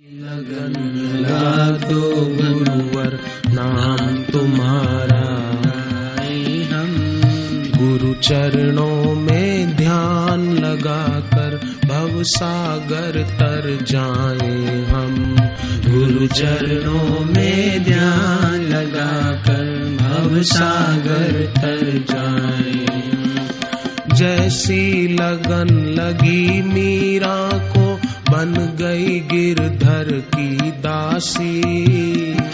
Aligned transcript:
लगन 0.00 0.74
लगा 1.16 1.70
दो 1.88 2.10
गुरुवर 2.14 3.18
नाम 3.48 4.22
तुम्हारा 4.22 5.20
हम। 6.72 7.20
गुरु 7.78 8.14
चरणों 8.14 9.14
में 9.14 9.76
ध्यान 9.76 10.52
लगाकर 10.52 11.56
भव 11.88 12.22
सागर 12.22 13.22
तर 13.22 13.78
जाए 13.82 14.84
हम। 14.84 15.36
गुरु 15.86 16.26
चरणों 16.26 17.24
में 17.24 17.84
ध्यान 17.84 18.60
लगाकर 18.60 19.96
भव 20.02 20.42
सागर 20.42 21.46
तर 21.56 22.04
जाए 22.10 22.86
जैसी 24.14 25.08
लगन 25.08 25.86
लगी 25.98 26.62
को 26.62 27.03
बन 28.44 28.76
गई 28.80 29.20
गिरधर 29.20 30.22
की 30.34 30.56
दासी। 30.56 31.62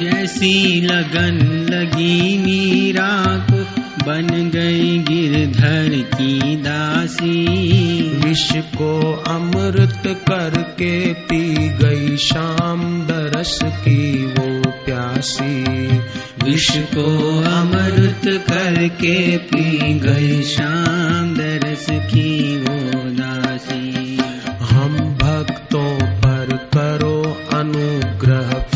जैसी 0.00 0.80
लगन 0.80 1.38
लगी 1.70 2.38
मीरा 2.38 3.46
को 3.50 3.82
बन 4.06 4.50
गई 4.54 4.98
गिरधर 4.98 5.88
की 5.88 6.56
दासी। 6.56 7.46
विष 8.24 8.52
को 8.52 9.12
अमृत 9.12 10.02
करके 10.06 11.12
पी 11.14 11.68
गई 11.68 12.16
शाम 12.16 13.02
दरस 13.02 13.60
की 13.64 14.26
वो 14.26 14.70
प्यासी। 14.70 15.64
विष 16.44 16.70
को 16.70 17.38
अमृत 17.40 18.22
करके 18.24 19.36
पी 19.36 19.94
गई 19.94 20.42
शाम 20.42 21.34
दरस 21.34 21.86
की 21.90 22.58
वो 22.58 22.99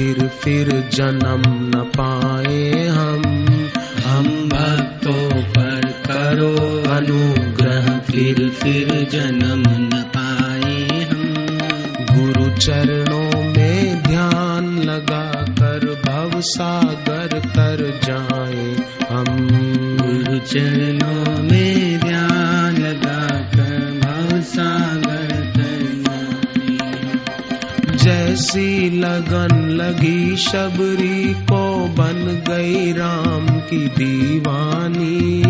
फिर 0.00 0.28
फिर 0.28 0.90
जन्म 0.94 1.42
न 1.46 1.90
पाए 2.00 2.86
हम। 2.88 3.22
हम 4.06 4.48
भक्तों 4.48 5.42
पर 5.42 5.80
करो 5.80 6.56
अनुग्रह, 6.90 7.98
फिर 7.98 8.48
फिर 8.48 9.08
जन्म 9.12 9.62
न 9.68 10.04
पाए 10.16 11.04
हम। 11.04 11.34
गुरु 12.16 12.50
चरणों 12.56 13.42
में 13.42 14.02
ध्यान 14.02 14.82
लगा 14.82 15.46
कर 15.50 16.02
भव 16.06 16.40
सागर 16.40 17.38
तर 17.38 18.00
जाए 18.04 18.76
हम। 19.10 19.48
गुरु 20.02 20.38
चरणों 20.38 21.39
जैसी 28.50 28.90
लगन 28.90 29.68
लगी 29.68 30.36
शबरी 30.36 31.34
को 31.34 31.86
बन 31.86 32.44
गई 32.48 32.92
राम 32.92 33.60
की 33.60 33.88
दीवानी। 33.88 35.42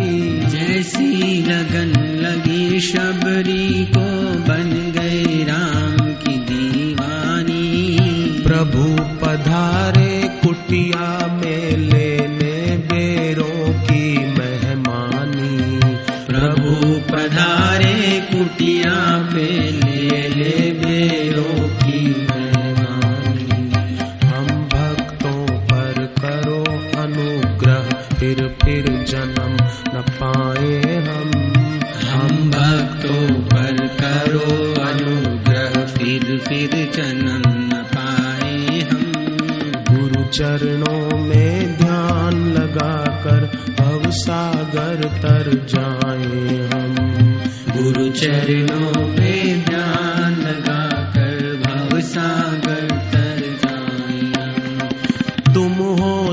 जैसी 0.51 1.43
लगन 1.43 1.93
लगी 2.21 2.81
शबरी 2.81 3.84
को 3.84 4.05
बन 4.48 4.93
गई 4.98 5.45
राम 5.45 6.12
की 6.12 6.37
दीवानी। 6.37 7.97
प्रभु 8.43 8.84
पधारे 9.25 10.28
कुटिया 10.28 11.39
में 11.43 11.77
लेने 11.77 12.77
बेरों 12.77 13.73
की 13.73 14.19
मेहमानी। 14.19 15.81
प्रभु 16.27 17.01
पधारे 17.12 18.21
कुटिया 18.34 19.31
में 19.33 19.73
ले 19.73 20.28
ले 20.28 20.71
बेरों 20.71 21.69
की 21.69 22.27
फिर 28.20 28.56
फिर 28.64 28.84
जन्म 28.84 29.56
न 29.98 30.04
पाए 30.10 30.82
हम। 30.94 31.31
हम 32.08 32.50
भक्तों 32.50 33.34
पर 33.42 33.76
करो 33.86 34.82
अनुग्रह 34.82 35.86
फिर 35.86 36.38
फिर 36.38 36.92
जन्म 36.97 37.42
न 37.48 37.84
पाए 37.97 38.80
हम। 38.80 39.12
गुरु 39.91 40.25
चरणों 40.25 41.19
में 41.19 41.76
ध्यान 41.76 42.53
लगाकर 42.53 43.41
भव 43.80 44.10
सागर 44.10 45.04
तर 45.04 45.66
जाए 45.69 46.69
हम। 46.75 46.94
गुरु 47.76 48.09
चरणों 48.09 49.09
में 49.09 49.29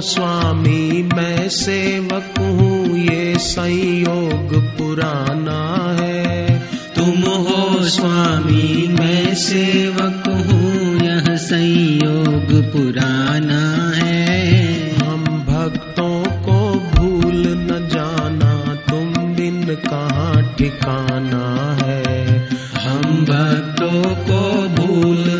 स्वामी, 0.02 1.04
मैं 1.04 1.50
सेवक 1.50 2.34
हूँ, 2.40 2.98
ये 2.98 3.36
संयोग 3.40 4.78
पुराना 4.78 5.96
है। 6.00 6.60
तुम 6.96 7.22
हो 7.22 7.86
स्वामी, 7.86 8.88
मैं 9.00 9.36
सेवक 9.36 10.24
हूँ, 10.28 11.00
यह 11.08 11.36
संयोग 11.36 12.64
पुराना 12.66 13.92
है। 13.96 14.48
हम 14.96 15.24
भक्तों 15.24 16.24
को 16.24 16.80
भूल 16.80 17.48
न 17.48 17.90
जाना, 17.94 18.76
तुम 18.90 19.36
बिन 19.36 19.76
कहाँ 19.76 20.56
ठिकाना 20.58 21.78
है। 21.84 22.50
हम 22.80 23.02
भक्तों 23.02 24.04
को 24.04 24.68
भूल 24.70 25.37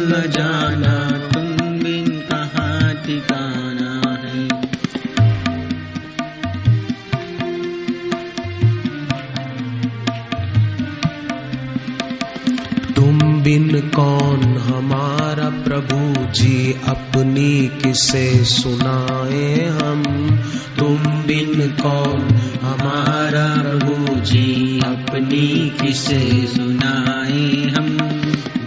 बिन 13.48 13.92
कौन 13.96 14.58
हमारा 14.58 15.50
प्रभु 15.50 16.26
जी 16.32 16.76
अपनी 16.88 17.68
किसे 17.68 18.46
सुनाए 18.46 19.70
हम? 19.82 20.04
तुम 20.80 20.98
बिन 20.98 21.76
कौन 21.82 22.36
हमारा 22.62 23.62
प्रभु 23.62 24.20
जी 24.20 24.80
अपनी 24.86 25.70
किसे 25.70 26.48
सुनाए 26.48 27.74
हम? 27.78 27.98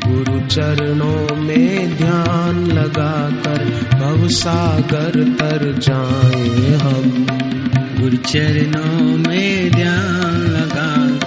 गुरु 0.07 0.41
चरणों 0.41 1.37
में 1.37 1.97
ध्यान 1.97 2.67
लगाकर 2.67 3.65
भव 3.99 4.29
सागर 4.29 5.25
तर 5.25 5.79
जाए 5.79 6.79
हम। 6.79 7.27
गुरु 8.01 8.17
चरणों 8.17 9.19
में 9.29 9.71
ध्यान 9.71 10.35
लगा 10.35 11.20